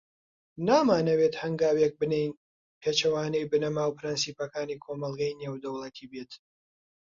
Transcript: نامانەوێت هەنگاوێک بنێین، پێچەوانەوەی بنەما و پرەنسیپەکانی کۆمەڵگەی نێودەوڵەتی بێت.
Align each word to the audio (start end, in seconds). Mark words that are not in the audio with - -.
نامانەوێت 0.67 1.33
هەنگاوێک 1.43 1.93
بنێین، 2.01 2.33
پێچەوانەوەی 2.81 3.49
بنەما 3.51 3.83
و 3.87 3.95
پرەنسیپەکانی 3.97 4.81
کۆمەڵگەی 4.83 5.37
نێودەوڵەتی 5.41 6.09
بێت. 6.11 6.31